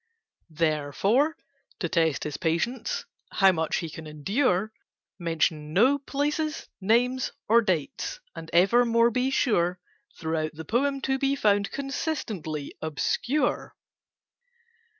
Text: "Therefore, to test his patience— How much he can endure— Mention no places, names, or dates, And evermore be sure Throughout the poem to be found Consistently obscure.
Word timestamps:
"Therefore, 0.55 1.37
to 1.77 1.87
test 1.87 2.23
his 2.23 2.35
patience— 2.37 3.05
How 3.33 3.51
much 3.51 3.75
he 3.77 3.87
can 3.91 4.07
endure— 4.07 4.73
Mention 5.19 5.73
no 5.73 5.99
places, 5.99 6.67
names, 6.81 7.33
or 7.47 7.61
dates, 7.61 8.19
And 8.35 8.49
evermore 8.51 9.11
be 9.11 9.29
sure 9.29 9.79
Throughout 10.17 10.55
the 10.55 10.65
poem 10.65 11.01
to 11.01 11.19
be 11.19 11.35
found 11.35 11.69
Consistently 11.69 12.73
obscure. 12.81 13.75